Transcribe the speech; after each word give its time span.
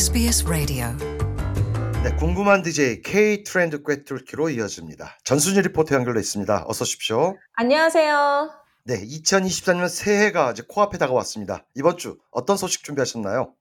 SBS 0.00 0.44
라디오 0.48 0.86
네, 2.02 2.16
궁금한 2.16 2.62
DJ 2.62 3.02
K 3.02 3.44
트렌드 3.44 3.82
꿰뚫기로 3.82 4.48
이어집니다. 4.48 5.18
전순희 5.24 5.60
리포터 5.60 5.94
연결돼 5.94 6.20
있습니다. 6.20 6.64
어서 6.66 6.84
오십시오. 6.84 7.36
안녕하세요. 7.52 8.50
네, 8.84 8.94
2023년 9.06 9.90
새해가 9.90 10.52
이제 10.52 10.62
코앞에 10.66 10.96
다가왔습니다. 10.96 11.66
이번 11.74 11.98
주 11.98 12.16
어떤 12.30 12.56
소식 12.56 12.82
준비하셨나요? 12.82 13.52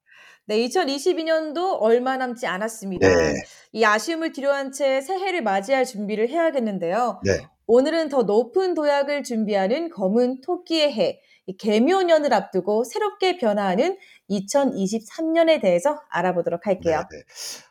네, 0.46 0.60
2022년도 0.60 1.76
얼마 1.82 2.16
남지 2.16 2.48
않았습니다. 2.48 3.06
네. 3.06 3.34
이 3.74 3.84
아쉬움을 3.84 4.32
뒤로한 4.32 4.72
채 4.72 5.02
새해를 5.02 5.44
맞이할 5.44 5.84
준비를 5.84 6.30
해야겠는데요. 6.30 7.20
네. 7.26 7.46
오늘은 7.68 8.08
더 8.08 8.24
높은 8.24 8.76
도약을 8.76 9.24
준비하는 9.24 9.90
검은 9.90 10.40
토끼의 10.40 10.94
해, 10.94 11.20
이 11.39 11.39
개묘년을 11.58 12.34
앞두고 12.34 12.84
새롭게 12.84 13.38
변화하는 13.38 13.98
2023년에 14.30 15.62
대해서 15.62 16.02
알아보도록 16.10 16.68
할게요. 16.68 17.04
네, 17.10 17.18
네. 17.18 17.24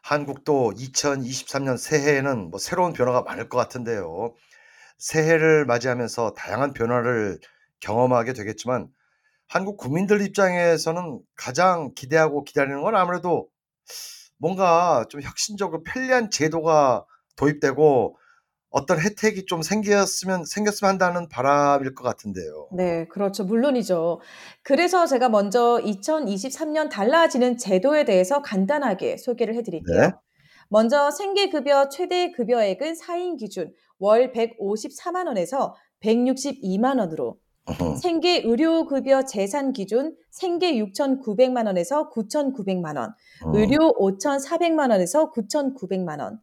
한국도 0.02 0.72
2023년 0.76 1.78
새해에는 1.78 2.50
뭐 2.50 2.58
새로운 2.58 2.92
변화가 2.92 3.22
많을 3.22 3.48
것 3.48 3.58
같은데요. 3.58 4.34
새해를 4.98 5.64
맞이하면서 5.66 6.32
다양한 6.32 6.72
변화를 6.72 7.38
경험하게 7.80 8.32
되겠지만 8.32 8.88
한국 9.46 9.76
국민들 9.76 10.20
입장에서는 10.20 11.20
가장 11.36 11.94
기대하고 11.94 12.44
기다리는 12.44 12.82
건 12.82 12.96
아무래도 12.96 13.48
뭔가 14.36 15.04
좀 15.08 15.22
혁신적으로 15.22 15.82
편리한 15.82 16.30
제도가 16.30 17.04
도입되고 17.36 18.18
어떤 18.70 19.00
혜택이 19.00 19.46
좀 19.46 19.62
생겼으면 19.62 20.44
생겼으면 20.44 20.90
한다는 20.90 21.28
바람일 21.28 21.94
것 21.94 22.04
같은데요. 22.04 22.68
네, 22.72 23.06
그렇죠. 23.08 23.44
물론이죠. 23.44 24.20
그래서 24.62 25.06
제가 25.06 25.28
먼저 25.28 25.80
2023년 25.82 26.90
달라지는 26.90 27.56
제도에 27.56 28.04
대해서 28.04 28.42
간단하게 28.42 29.16
소개를 29.16 29.54
해 29.54 29.62
드릴게요. 29.62 30.00
네. 30.00 30.12
먼저 30.68 31.10
생계급여 31.10 31.88
최대 31.88 32.30
급여액은 32.32 32.94
4인 32.94 33.38
기준 33.38 33.72
월 33.98 34.32
154만 34.32 35.26
원에서 35.26 35.74
162만 36.00 36.98
원으로 36.98 37.38
어허. 37.64 37.96
생계 37.96 38.42
의료급여 38.44 39.24
재산 39.24 39.72
기준 39.72 40.14
생계 40.30 40.74
6,900만 40.74 41.66
원에서 41.66 42.10
9,900만 42.10 42.96
원, 42.96 43.10
어. 43.44 43.52
의료 43.54 43.92
5,400만 43.98 44.90
원에서 44.90 45.30
9,900만 45.32 46.20
원, 46.20 46.40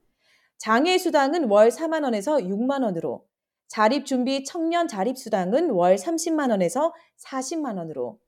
장애 0.58 0.98
수당은 0.98 1.50
월 1.50 1.70
4만 1.70 2.04
원에서 2.04 2.38
6만 2.38 2.84
원으로, 2.84 3.26
자립 3.68 4.06
준비 4.06 4.44
청년 4.44 4.88
자립 4.88 5.18
수당은 5.18 5.72
월 5.72 5.96
30만 5.96 6.50
원에서 6.50 6.94
40만 7.24 7.78
원으로, 7.78 8.20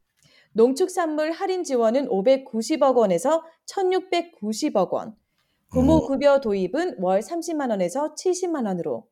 농축산물 0.53 1.31
할인 1.31 1.63
지원은 1.63 2.07
590억 2.09 2.97
원에서 2.97 3.43
1,690억 3.69 4.91
원, 4.91 5.15
부모급여 5.71 6.41
도입은 6.41 6.97
월 6.99 7.21
30만 7.21 7.69
원에서 7.69 8.13
70만 8.15 8.65
원으로, 8.65 9.07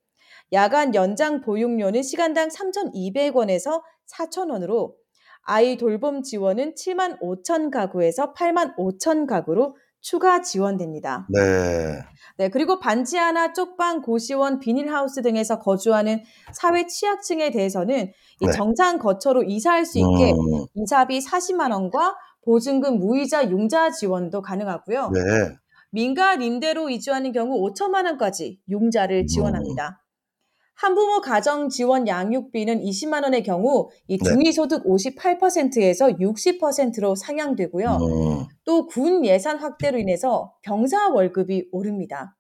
야간 0.54 0.94
연장 0.94 1.42
보육료는 1.42 2.04
시간당 2.04 2.50
3,200원에서 2.50 3.82
4,000원으로, 4.08 4.94
아이 5.44 5.78
돌봄 5.78 6.24
지원은 6.24 6.74
7만 6.74 7.20
5천 7.22 7.72
가구에서 7.72 8.34
8만 8.34 8.76
5천 8.78 9.28
가구로 9.28 9.78
추가 10.06 10.44
지원됩니다. 10.44 11.26
네. 11.30 12.00
네, 12.38 12.50
그리고 12.50 12.80
반지하나 12.80 13.54
쪽방, 13.54 14.04
고시원, 14.04 14.60
비닐하우스 14.60 15.24
등에서 15.24 15.58
거주하는 15.58 16.22
사회 16.54 16.86
취약층에 16.86 17.50
대해서는 17.50 18.12
이 18.40 18.46
네. 18.46 18.52
정상 18.52 19.00
거처로 19.00 19.42
이사할 19.42 19.84
수 19.84 19.98
있게 19.98 20.32
음, 20.32 20.66
이사비 20.76 21.20
40만 21.22 21.72
원과 21.72 22.16
보증금 22.44 23.00
무이자 23.00 23.50
융자 23.50 23.90
지원도 23.90 24.44
가능하고요. 24.44 25.10
네. 25.12 25.22
민간 25.90 26.44
임대로 26.44 26.92
이주하는 26.92 27.32
경우 27.32 27.68
5천만 27.68 28.06
원까지 28.06 28.60
융자를 28.70 29.22
음. 29.24 29.26
지원합니다. 29.26 30.05
한부모 30.76 31.22
가정 31.22 31.70
지원 31.70 32.08
양육비는 32.08 32.82
20만 32.82 33.24
원의 33.24 33.44
경우 33.44 33.90
이 34.08 34.18
네. 34.18 34.30
중위소득 34.30 34.84
58%에서 34.86 36.08
60%로 36.10 37.16
상향되고요. 37.16 37.90
음, 37.90 38.46
또군 38.66 39.26
예산 39.26 39.58
확대로 39.58 39.98
인해서 39.98 40.54
병사 40.62 41.10
월급이 41.10 41.70
오릅니다. 41.72 42.36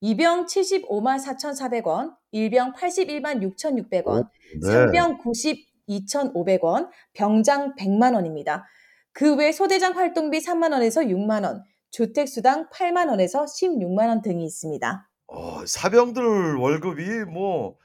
이병 0.00 0.46
75만 0.46 1.18
4,400원, 1.18 2.14
일병 2.32 2.72
81만 2.74 3.40
6,600원, 3.56 4.28
네. 4.62 4.70
상병 4.70 5.18
92,500원, 5.18 6.88
병장 7.14 7.74
100만 7.76 8.14
원입니다. 8.14 8.64
그 9.12 9.36
외 9.36 9.52
소대장 9.52 9.96
활동비 9.96 10.40
3만 10.40 10.72
원에서 10.72 11.02
6만 11.02 11.44
원, 11.44 11.62
주택 11.90 12.26
수당 12.28 12.68
8만 12.70 13.08
원에서 13.08 13.44
16만 13.44 14.08
원 14.08 14.22
등이 14.22 14.44
있습니다. 14.44 15.08
어, 15.34 15.64
사병들 15.66 16.54
월급이 16.56 17.24
뭐 17.24 17.76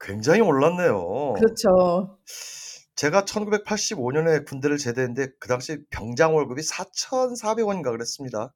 굉장히 0.00 0.40
올랐네요. 0.40 1.34
그렇죠. 1.34 2.18
제가 2.94 3.22
1985년에 3.22 4.46
군대를 4.46 4.78
제대했는데 4.78 5.32
그 5.38 5.48
당시 5.48 5.78
병장 5.90 6.34
월급이 6.34 6.62
4,400원인가 6.62 7.90
그랬습니다. 7.90 8.54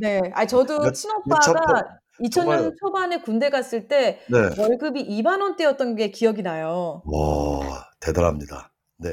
네. 0.00 0.20
아 0.34 0.46
저도 0.46 0.80
몇- 0.80 0.92
친오빠가 0.92 1.98
2000년 2.20 2.30
정말- 2.32 2.72
초반에 2.80 3.20
군대 3.20 3.50
갔을 3.50 3.86
때 3.88 4.20
네. 4.28 4.38
월급이 4.60 5.04
2만 5.22 5.40
원대였던 5.40 5.94
게 5.94 6.10
기억이 6.10 6.42
나요. 6.42 7.02
와, 7.06 7.88
대단합니다. 8.00 8.72
네. 8.98 9.10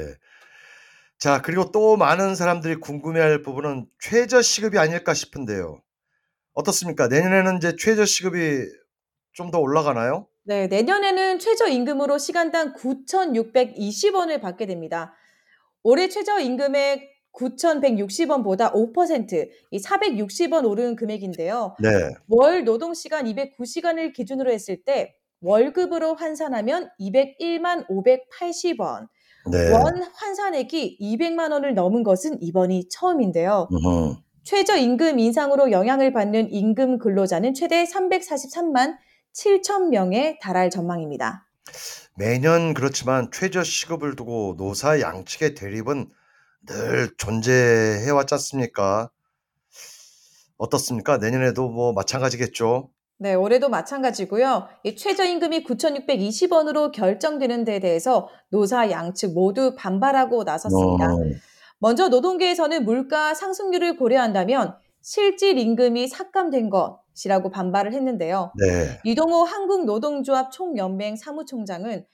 자, 1.18 1.40
그리고 1.40 1.70
또 1.70 1.96
많은 1.96 2.34
사람들이 2.34 2.76
궁금해할 2.76 3.40
부분은 3.42 3.86
최저 4.00 4.42
시급이 4.42 4.78
아닐까 4.78 5.14
싶은데요. 5.14 5.80
어떻습니까? 6.56 7.06
내년에는 7.08 7.58
이제 7.58 7.76
최저 7.78 8.04
시급이 8.04 8.64
좀 9.32 9.50
더 9.50 9.60
올라가나요? 9.60 10.26
네, 10.44 10.66
내년에는 10.66 11.38
최저 11.38 11.66
임금으로 11.68 12.16
시간당 12.18 12.72
9,620원을 12.74 14.40
받게 14.40 14.64
됩니다. 14.66 15.12
올해 15.82 16.08
최저 16.08 16.38
임금의 16.40 17.02
9,160원보다 17.38 18.72
5%, 18.72 19.48
이 19.70 19.78
460원 19.78 20.64
오른 20.66 20.96
금액인데요. 20.96 21.76
네. 21.80 21.90
월 22.28 22.64
노동 22.64 22.94
시간 22.94 23.26
209시간을 23.26 24.14
기준으로 24.14 24.50
했을 24.50 24.82
때 24.84 25.14
월급으로 25.42 26.14
환산하면 26.14 26.88
201만 26.98 27.86
580원, 27.88 29.08
네. 29.52 29.70
원 29.70 30.02
환산액이 30.14 30.98
200만 30.98 31.52
원을 31.52 31.74
넘은 31.74 32.04
것은 32.04 32.38
이번이 32.40 32.88
처음인데요. 32.88 33.68
음흠. 33.70 34.14
최저임금 34.46 35.18
인상으로 35.18 35.72
영향을 35.72 36.12
받는 36.12 36.52
임금 36.52 36.98
근로자는 36.98 37.52
최대 37.52 37.82
343만 37.82 38.94
7천 39.34 39.88
명에 39.88 40.38
달할 40.40 40.70
전망입니다. 40.70 41.48
매년 42.14 42.72
그렇지만 42.72 43.28
최저 43.32 43.64
시급을 43.64 44.14
두고 44.14 44.54
노사 44.56 45.00
양측의 45.00 45.56
대립은 45.56 46.08
늘 46.64 47.10
존재해 47.18 48.08
왔지 48.10 48.34
않습니까? 48.34 49.10
어떻습니까? 50.56 51.18
내년에도 51.18 51.68
뭐 51.68 51.92
마찬가지겠죠? 51.92 52.88
네, 53.18 53.34
올해도 53.34 53.68
마찬가지고요. 53.68 54.68
이 54.84 54.94
최저임금이 54.94 55.64
9,620원으로 55.64 56.92
결정되는 56.92 57.64
데 57.64 57.80
대해서 57.80 58.28
노사 58.50 58.92
양측 58.92 59.34
모두 59.34 59.74
반발하고 59.74 60.44
나섰습니다. 60.44 61.14
어, 61.14 61.18
먼저 61.78 62.08
노동계에서는 62.08 62.84
물가 62.84 63.34
상승률을 63.34 63.96
고려한다면 63.96 64.76
실질 65.02 65.58
임금이 65.58 66.08
삭감된 66.08 66.70
것이라고 66.70 67.50
반발을 67.50 67.92
했는데요. 67.92 68.52
네. 68.58 68.98
이동호 69.04 69.44
한국노동조합 69.44 70.50
총연맹 70.50 71.16
사무총장은 71.16 72.04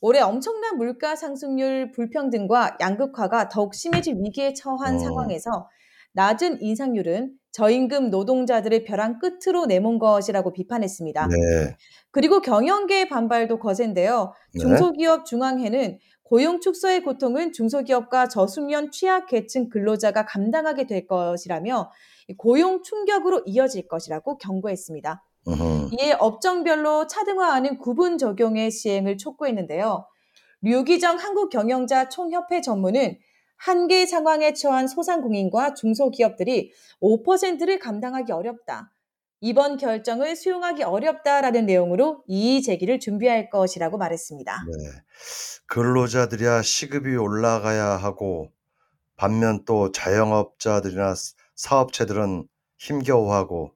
올해 0.00 0.20
엄청난 0.20 0.76
물가 0.78 1.14
상승률 1.14 1.92
불평등과 1.92 2.78
양극화가 2.80 3.50
더욱 3.50 3.74
심해질 3.74 4.16
위기에 4.18 4.54
처한 4.54 4.96
어. 4.96 4.98
상황에서 4.98 5.68
낮은 6.12 6.62
인상률은 6.62 7.34
저임금 7.52 8.10
노동자들의 8.10 8.84
벼랑 8.84 9.18
끝으로 9.18 9.66
내몬 9.66 9.98
것이라고 9.98 10.52
비판했습니다. 10.52 11.28
네. 11.28 11.76
그리고 12.10 12.40
경영계의 12.40 13.08
반발도 13.08 13.58
거센데요. 13.58 14.32
네. 14.54 14.60
중소기업 14.60 15.26
중앙회는 15.26 15.98
고용 16.30 16.60
축소의 16.60 17.02
고통은 17.02 17.52
중소기업과 17.52 18.28
저숙련 18.28 18.92
취약 18.92 19.26
계층 19.26 19.68
근로자가 19.68 20.26
감당하게 20.26 20.86
될 20.86 21.08
것이라며 21.08 21.90
고용 22.38 22.84
충격으로 22.84 23.42
이어질 23.46 23.88
것이라고 23.88 24.38
경고했습니다. 24.38 25.24
이에 26.00 26.12
업종별로 26.20 27.08
차등화하는 27.08 27.78
구분 27.78 28.16
적용의 28.16 28.70
시행을 28.70 29.18
촉구했는데요. 29.18 30.06
류기정 30.62 31.16
한국경영자 31.16 32.10
총협회 32.10 32.60
전무는 32.60 33.18
한계 33.56 34.06
상황에 34.06 34.52
처한 34.52 34.86
소상공인과 34.86 35.74
중소기업들이 35.74 36.70
5%를 37.02 37.80
감당하기 37.80 38.30
어렵다. 38.30 38.92
이번 39.40 39.76
결정을 39.78 40.36
수용하기 40.36 40.82
어렵다라는 40.82 41.66
내용으로 41.66 42.22
이의 42.26 42.62
제기를 42.62 43.00
준비할 43.00 43.50
것이라고 43.50 43.96
말했습니다. 43.98 44.64
네. 44.66 44.90
근로자들이야 45.66 46.62
시급이 46.62 47.16
올라가야 47.16 47.84
하고 47.84 48.50
반면 49.16 49.64
또 49.64 49.92
자영업자들이나 49.92 51.14
사업체들은 51.54 52.46
힘겨워하고 52.78 53.72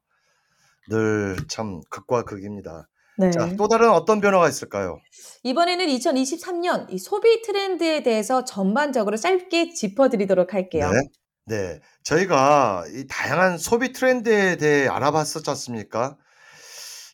늘 0.89 1.37
참 1.49 1.81
극과 1.91 2.25
극입니다. 2.25 2.89
네. 3.17 3.31
자, 3.31 3.55
또 3.57 3.69
다른 3.69 3.91
어떤 3.91 4.21
변화가 4.21 4.49
있을까요? 4.49 4.99
이번에는 5.45 5.87
2023년 5.87 6.93
이 6.93 6.99
소비 6.99 7.43
트렌드에 7.43 8.03
대해서 8.03 8.45
전반적으로 8.45 9.17
짧게 9.17 9.73
짚어드리도록 9.73 10.53
할게요. 10.53 10.91
네. 10.91 11.09
네. 11.47 11.81
저희가 12.03 12.85
이 12.95 13.07
다양한 13.09 13.59
소비 13.59 13.93
트렌드에 13.93 14.57
대해 14.57 14.89
알아봤었지 14.89 15.49
않습니까? 15.51 16.17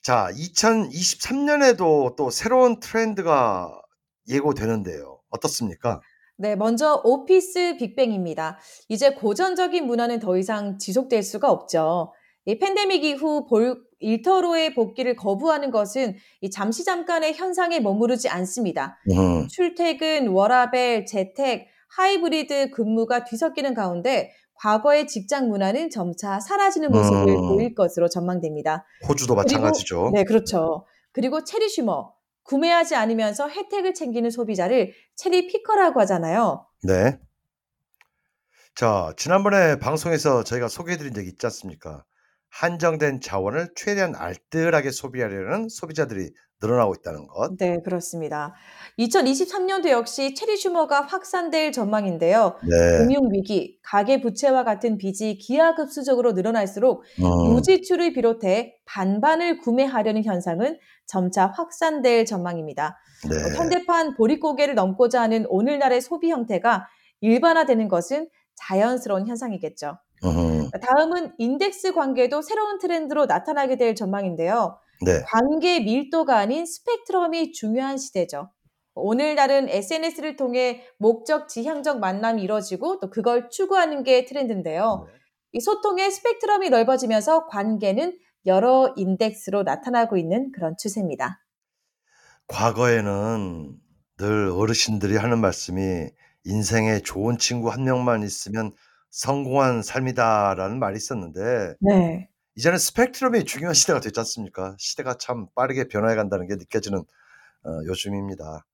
자, 0.03 0.29
2023년에도 0.33 2.17
또 2.17 2.31
새로운 2.31 2.81
트렌드가 2.81 3.71
예고되는데요. 4.29 5.21
어떻습니까? 5.31 6.01
네, 6.37 6.57
먼저 6.57 7.01
오피스 7.05 7.77
빅뱅입니다. 7.79 8.59
이제 8.89 9.11
고전적인 9.11 9.85
문화는 9.85 10.21
더 10.21 10.39
이상 10.39 10.79
지속될 10.79 11.23
수가 11.23 11.51
없죠. 11.51 12.13
이 12.47 12.59
팬데믹 12.59 13.05
이후 13.05 13.47
볼, 13.47 13.83
일터로의 13.99 14.75
복귀를 14.75 15.17
거부하는 15.17 15.71
것은 15.71 16.17
이 16.41 16.51
잠시 16.51 16.85
잠깐의 16.85 17.35
현상에 17.35 17.81
머무르지 17.81 18.31
않습니다. 18.31 18.99
음, 19.11 19.47
출퇴근, 19.49 20.29
워라밸, 20.29 21.05
재택, 21.05 21.69
하이브리드 21.97 22.71
근무가 22.71 23.25
뒤섞이는 23.25 23.75
가운데 23.75 24.33
과거의 24.55 25.07
직장 25.07 25.49
문화는 25.49 25.91
점차 25.91 26.39
사라지는 26.39 26.91
모습을 26.91 27.29
음. 27.29 27.49
보일 27.49 27.75
것으로 27.75 28.09
전망됩니다. 28.09 28.85
호주도 29.09 29.35
마찬가지죠. 29.35 30.11
네, 30.13 30.25
그렇죠. 30.25 30.87
그리고 31.13 31.45
체리슈머. 31.45 32.13
구매하지 32.43 32.97
않으면서 32.97 33.49
혜택을 33.49 33.95
챙기는 33.95 34.29
소비자를 34.29 34.93
체리 35.15 35.47
피커라고 35.47 36.01
하잖아요. 36.01 36.67
네. 36.83 37.19
자, 38.75 39.13
지난번에 39.17 39.79
방송에서 39.79 40.43
저희가 40.43 40.69
소개해드린 40.69 41.15
적이 41.15 41.29
있지 41.29 41.47
않습니까? 41.47 42.05
한정된 42.51 43.21
자원을 43.21 43.69
최대한 43.75 44.15
알뜰하게 44.15 44.91
소비하려는 44.91 45.69
소비자들이 45.69 46.31
늘어나고 46.63 46.95
있다는 46.99 47.27
것. 47.27 47.57
네, 47.59 47.81
그렇습니다. 47.83 48.55
2023년도 48.99 49.89
역시 49.89 50.35
체리 50.35 50.57
슈머가 50.57 51.01
확산될 51.01 51.73
전망인데요. 51.73 52.57
네. 52.63 52.99
금융 52.99 53.33
위기, 53.33 53.79
가계 53.83 54.21
부채와 54.21 54.65
같은 54.65 54.99
빚이 54.99 55.39
기하급수적으로 55.39 56.33
늘어날수록 56.33 57.03
음, 57.21 57.57
유지출을 57.57 58.13
비롯해 58.13 58.77
반반을 58.85 59.59
구매하려는 59.59 60.23
현상은 60.23 60.79
점차 61.07 61.47
확산될 61.47 62.27
전망입니다. 62.27 62.99
네. 63.29 63.37
어, 63.37 63.57
현대판 63.57 64.17
보릿고개를 64.17 64.75
넘고자 64.75 65.23
하는 65.23 65.47
오늘날의 65.49 66.03
소비 66.03 66.31
형태가 66.31 66.87
일반화되는 67.23 67.89
것은 67.89 68.29
자연스러운 68.55 69.27
현상이겠죠. 69.27 69.99
음, 70.25 70.71
다음은 70.71 71.35
인덱스 71.39 71.93
관계도 71.93 72.43
새로운 72.43 72.79
트렌드로 72.79 73.27
나타나게 73.27 73.77
될 73.77 73.95
전망인데요. 73.95 74.79
네. 75.05 75.23
관계 75.27 75.81
밀도가 75.81 76.37
아닌 76.37 76.67
스펙트럼이 76.67 77.53
중요한 77.53 77.97
시대죠. 77.97 78.51
오늘날은 78.95 79.69
SNS를 79.69 80.37
통해 80.37 80.85
목적 80.99 81.49
지향적 81.49 82.01
만남이 82.01 82.43
이루어지고 82.43 82.99
또 83.01 83.09
그걸 83.09 83.49
추구하는 83.49 84.03
게 84.03 84.27
트렌드인데요. 84.27 85.07
이 85.53 85.61
소통의 85.61 86.11
스펙트럼이 86.11 86.71
넓어지면서 86.71 87.47
관계는 87.47 88.19
여러 88.47 88.93
인덱스로 88.97 89.63
나타나고 89.63 90.17
있는 90.17 90.51
그런 90.53 90.75
추세입니다. 90.79 91.43
과거에는 92.47 93.77
늘 94.19 94.51
어르신들이 94.51 95.17
하는 95.17 95.41
말씀이 95.41 96.09
인생에 96.45 97.01
좋은 97.01 97.39
친구 97.39 97.71
한 97.71 97.85
명만 97.85 98.23
있으면 98.23 98.73
성공한 99.11 99.83
삶이다라는 99.83 100.79
말이 100.79 100.97
있었는데 100.97 101.75
네. 101.81 102.29
이제는 102.55 102.79
스펙트럼이 102.79 103.45
중요한 103.45 103.75
시대가 103.75 104.01
됐지 104.01 104.19
않습니까? 104.21 104.75
시대가 104.79 105.15
참 105.15 105.47
빠르게 105.55 105.89
변화해 105.89 106.15
간다는 106.15 106.47
게 106.47 106.57
느껴지는 106.57 106.99
어, 106.99 107.71
요즘입니다. 107.87 108.67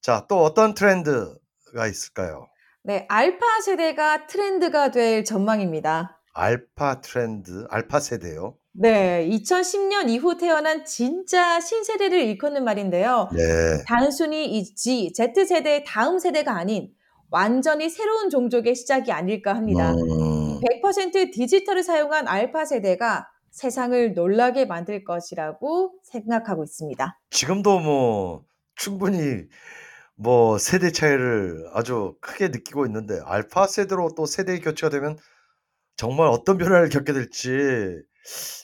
자, 0.00 0.26
또 0.28 0.42
어떤 0.42 0.74
트렌드가 0.74 1.86
있을까요? 1.88 2.48
네, 2.82 3.06
알파 3.08 3.60
세대가 3.60 4.26
트렌드가 4.26 4.90
될 4.90 5.24
전망입니다. 5.24 6.20
알파 6.32 7.00
트렌드, 7.00 7.66
알파 7.70 8.00
세대요. 8.00 8.56
네, 8.72 9.28
2010년 9.28 10.08
이후 10.08 10.36
태어난 10.36 10.84
진짜 10.84 11.60
신세대를 11.60 12.20
일컫는 12.20 12.62
말인데요. 12.62 13.28
네. 13.32 13.82
단순히 13.86 14.46
이 14.46 14.64
G, 14.74 15.12
Z세대의 15.12 15.84
다음 15.84 16.18
세대가 16.20 16.56
아닌 16.56 16.92
완전히 17.30 17.90
새로운 17.90 18.30
종족의 18.30 18.74
시작이 18.74 19.12
아닐까 19.12 19.54
합니다. 19.54 19.92
음, 19.92 20.60
100% 20.82 21.32
디지털을 21.32 21.82
사용한 21.82 22.26
알파 22.28 22.64
세대가 22.64 23.28
세상을 23.50 24.14
놀라게 24.14 24.66
만들 24.66 25.04
것이라고 25.04 25.94
생각하고 26.04 26.64
있습니다. 26.64 27.20
지금도 27.30 27.80
뭐 27.80 28.44
충분히 28.74 29.44
뭐 30.14 30.58
세대 30.58 30.90
차이를 30.90 31.68
아주 31.72 32.16
크게 32.20 32.48
느끼고 32.48 32.86
있는데 32.86 33.20
알파 33.24 33.66
세대로 33.66 34.10
또 34.16 34.26
세대 34.26 34.58
교체가 34.58 34.90
되면 34.90 35.16
정말 35.96 36.28
어떤 36.28 36.58
변화를 36.58 36.88
겪게 36.88 37.12
될지 37.12 37.50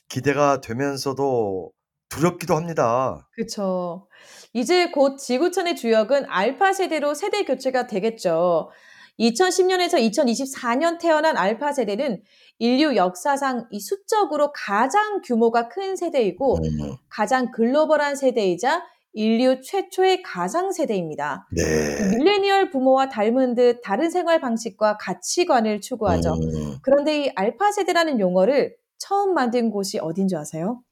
기대가 0.09 0.61
되면서도 0.61 1.73
두렵기도 2.15 2.55
합니다. 2.55 3.29
그렇죠. 3.33 4.07
이제 4.53 4.91
곧 4.91 5.17
지구촌의 5.17 5.77
주역은 5.77 6.27
알파 6.29 6.73
세대로 6.73 7.15
세대 7.15 7.45
교체가 7.45 7.87
되겠죠. 7.87 8.71
2010년에서 9.19 9.95
2024년 9.95 10.99
태어난 10.99 11.37
알파 11.37 11.73
세대는 11.73 12.23
인류 12.59 12.97
역사상 12.97 13.67
이 13.71 13.81
수적으로 13.81 14.53
가장 14.53 15.21
규모가 15.23 15.69
큰 15.69 15.97
세대이고 15.97 16.57
음, 16.57 16.97
가장 17.09 17.51
글로벌한 17.51 18.17
세대이자 18.17 18.83
인류 19.13 19.61
최초의 19.61 20.23
가상 20.23 20.73
세대입니다. 20.73 21.47
네. 21.53 22.17
밀레니얼 22.17 22.71
부모와 22.71 23.09
닮은 23.09 23.55
듯 23.55 23.81
다른 23.83 24.11
생활 24.11 24.41
방식과 24.41 24.99
가치관을 24.99 25.81
추구하죠. 25.81 26.35
음, 26.35 26.79
그런데 26.83 27.25
이 27.25 27.33
알파 27.37 27.71
세대라는 27.71 28.19
용어를 28.19 28.75
처음 28.99 29.35
만든 29.35 29.71
곳이 29.71 29.99
어딘 30.01 30.27
줄 30.27 30.39
아세요? 30.39 30.83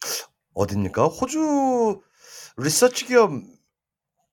어딥니까? 0.54 1.06
호주 1.06 2.00
리서치 2.58 3.06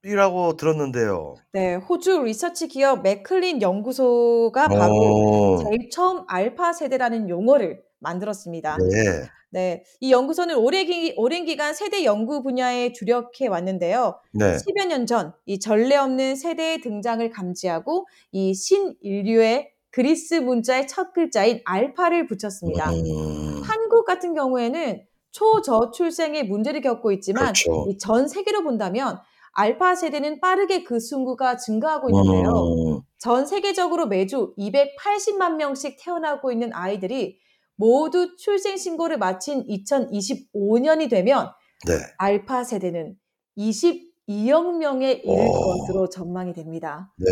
기업이라고 0.04 0.58
들었는데요. 0.58 1.36
네, 1.54 1.76
호주 1.76 2.24
리서치 2.24 2.68
기업 2.68 3.02
맥클린 3.04 3.62
연구소가 3.62 4.68
바로 4.68 4.94
오, 4.94 5.64
제일 5.64 5.90
처음 5.90 6.24
알파 6.28 6.74
세대라는 6.74 7.30
용어를 7.30 7.82
만들었습니다. 8.00 8.78
네. 8.78 9.28
네, 9.52 9.84
이 10.00 10.12
연구소는 10.12 10.58
오래 10.58 10.84
기, 10.86 11.14
오랜 11.18 11.44
기간 11.46 11.74
세대 11.74 12.04
연구 12.06 12.44
분야에 12.44 12.92
주력해 12.94 13.48
왔는데요. 13.48 14.20
네. 14.34 14.58
10여 14.58 14.86
년 14.88 15.08
전 15.08 15.34
이 15.48 15.60
전례 15.60 15.96
없는 15.96 16.36
세대의 16.36 16.82
등장을 16.82 17.28
감지하고 17.32 18.06
이 18.32 18.54
신인류의 18.54 19.72
그리스 19.92 20.36
문자의 20.36 20.88
첫 20.88 21.14
글자인 21.14 21.62
알파를 21.66 22.28
붙였습니다. 22.28 22.92
음, 22.92 23.62
한국 23.64 24.06
같은 24.06 24.36
경우에는 24.36 25.02
초저출생의 25.32 26.48
문제를 26.48 26.82
겪고 26.82 27.12
있지만 27.14 27.44
그렇죠. 27.44 27.86
이전 27.90 28.28
세계로 28.28 28.64
본다면 28.64 29.20
알파 29.54 29.96
세대는 29.96 30.40
빠르게 30.40 30.84
그 30.84 31.00
숭구가 31.00 31.58
증가하고 31.58 32.10
있는데요. 32.10 32.50
음, 32.50 33.02
전 33.18 33.46
세계적으로 33.46 34.08
매주 34.08 34.54
280만 34.58 35.56
명씩 35.56 35.98
태어나고 36.02 36.52
있는 36.52 36.72
아이들이 36.74 37.40
모두 37.76 38.36
출생 38.38 38.78
신고를 38.78 39.18
마친 39.18 39.66
2025년이 39.68 41.10
되면 41.10 41.50
네. 41.88 41.94
알파 42.18 42.64
세대는 42.64 43.16
22억 43.58 44.78
명에 44.78 45.12
이를 45.12 45.48
오. 45.48 45.88
것으로 45.88 46.10
전망이 46.10 46.54
됩니다. 46.54 47.14
네. 47.18 47.32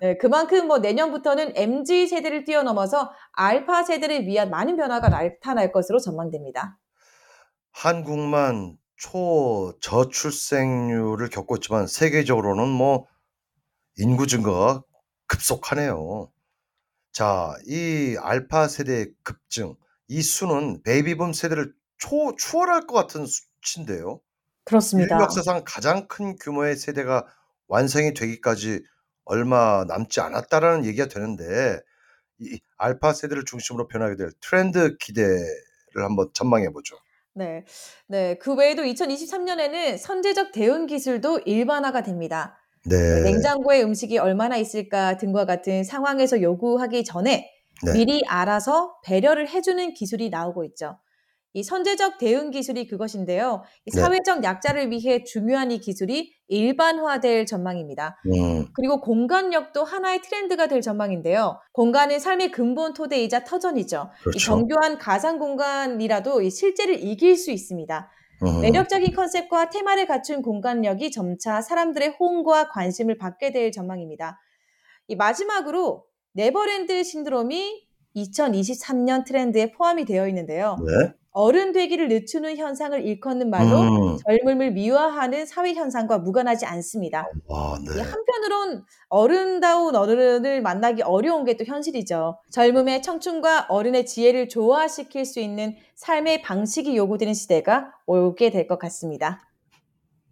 네, 0.00 0.16
그만큼 0.18 0.66
뭐 0.66 0.78
내년부터는 0.78 1.52
MZ 1.56 2.06
세대를 2.08 2.44
뛰어넘어서 2.44 3.10
알파 3.32 3.82
세대를 3.82 4.26
위한 4.26 4.50
많은 4.50 4.76
변화가 4.76 5.08
나타날 5.08 5.72
것으로 5.72 5.98
전망됩니다. 5.98 6.78
한국만 7.76 8.76
초저출생률을 8.96 11.28
겪고 11.28 11.56
있지만 11.56 11.86
세계적으로는 11.86 12.68
뭐 12.68 13.06
인구 13.98 14.26
증가가 14.26 14.82
급속하네요. 15.26 16.32
자, 17.12 17.54
이 17.66 18.16
알파 18.18 18.66
세대의 18.66 19.12
급증, 19.22 19.76
이 20.08 20.22
수는 20.22 20.82
베이비붐 20.84 21.34
세대를 21.34 21.74
초 21.98 22.34
추월할 22.36 22.86
것 22.86 22.94
같은 22.94 23.26
수치인데요. 23.26 24.22
그렇습니다. 24.64 25.20
역사상 25.20 25.64
가장 25.66 26.08
큰 26.08 26.36
규모의 26.36 26.76
세대가 26.76 27.26
완성이 27.68 28.14
되기까지 28.14 28.82
얼마 29.26 29.84
남지 29.86 30.20
않았다라는 30.20 30.86
얘기가 30.86 31.08
되는데 31.08 31.78
이 32.38 32.58
알파 32.78 33.12
세대를 33.12 33.44
중심으로 33.44 33.86
변하게 33.86 34.16
될 34.16 34.30
트렌드 34.40 34.96
기대를 34.96 35.44
한번 35.96 36.30
전망해 36.32 36.70
보죠. 36.70 36.96
네. 37.36 37.64
네. 38.08 38.38
그 38.38 38.54
외에도 38.54 38.82
2023년에는 38.82 39.98
선제적 39.98 40.52
대응 40.52 40.86
기술도 40.86 41.40
일반화가 41.44 42.02
됩니다. 42.02 42.56
네. 42.86 43.20
냉장고에 43.20 43.82
음식이 43.82 44.18
얼마나 44.18 44.56
있을까 44.56 45.16
등과 45.16 45.44
같은 45.44 45.84
상황에서 45.84 46.40
요구하기 46.40 47.04
전에 47.04 47.50
네. 47.84 47.92
미리 47.92 48.22
알아서 48.26 48.96
배려를 49.04 49.48
해주는 49.48 49.92
기술이 49.92 50.30
나오고 50.30 50.64
있죠. 50.64 50.98
이 51.56 51.62
선제적 51.62 52.18
대응 52.18 52.50
기술이 52.50 52.86
그것인데요. 52.86 53.62
이 53.86 53.90
네. 53.90 53.98
사회적 53.98 54.44
약자를 54.44 54.90
위해 54.90 55.24
중요한 55.24 55.70
이 55.70 55.78
기술이 55.80 56.30
일반화될 56.48 57.46
전망입니다. 57.46 58.20
음. 58.26 58.66
그리고 58.74 59.00
공간력도 59.00 59.82
하나의 59.82 60.20
트렌드가 60.20 60.66
될 60.66 60.82
전망인데요. 60.82 61.58
공간은 61.72 62.18
삶의 62.18 62.50
근본 62.50 62.92
토대이자 62.92 63.44
터전이죠. 63.44 64.10
이 64.12 64.22
그렇죠. 64.24 64.38
정교한 64.38 64.98
가상 64.98 65.38
공간이라도 65.38 66.42
이 66.42 66.50
실제를 66.50 67.02
이길 67.02 67.38
수 67.38 67.50
있습니다. 67.50 68.10
음. 68.42 68.60
매력적인 68.60 69.14
컨셉과 69.14 69.70
테마를 69.70 70.06
갖춘 70.06 70.42
공간력이 70.42 71.10
점차 71.10 71.62
사람들의 71.62 72.16
호응과 72.20 72.68
관심을 72.68 73.16
받게 73.16 73.52
될 73.52 73.72
전망입니다. 73.72 74.38
이 75.08 75.16
마지막으로 75.16 76.04
네버랜드 76.34 77.02
신드롬이 77.02 77.86
2023년 78.14 79.24
트렌드에 79.24 79.72
포함이 79.72 80.04
되어 80.04 80.28
있는데요. 80.28 80.76
네. 80.86 81.14
어른 81.38 81.72
되기를 81.72 82.08
늦추는 82.08 82.56
현상을 82.56 82.98
일컫는 83.04 83.50
말로 83.50 83.78
음. 84.14 84.16
젊음을 84.26 84.70
미화하는 84.72 85.44
사회 85.44 85.74
현상과 85.74 86.16
무관하지 86.20 86.64
않습니다. 86.64 87.26
와, 87.46 87.76
이 87.78 87.84
네. 87.84 88.00
한편으론 88.00 88.86
어른다운 89.10 89.94
어른을 89.96 90.62
만나기 90.62 91.02
어려운 91.02 91.44
게 91.44 91.58
또 91.58 91.64
현실이죠. 91.66 92.38
젊음의 92.52 93.02
청춘과 93.02 93.66
어른의 93.68 94.06
지혜를 94.06 94.48
조화시킬 94.48 95.26
수 95.26 95.40
있는 95.40 95.76
삶의 95.94 96.40
방식이 96.40 96.96
요구되는 96.96 97.34
시대가 97.34 97.92
오게 98.06 98.48
될 98.50 98.66
것 98.66 98.78
같습니다. 98.78 99.42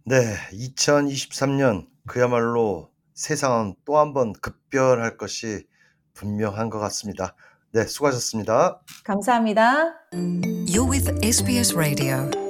네. 0.05 0.35
2023년 0.53 1.85
그야말로 2.07 2.89
세상은 3.13 3.75
또 3.85 3.97
한 3.97 4.13
번 4.13 4.33
급변할 4.33 5.17
것이 5.17 5.67
분명한 6.13 6.71
것 6.71 6.79
같습니다. 6.79 7.35
네, 7.75 7.85
수고하셨습니다. 7.87 8.79
감사합니다. 9.03 9.95
You're 10.13 10.89
with 10.89 11.11
SBS 11.21 11.75
Radio. 11.75 12.44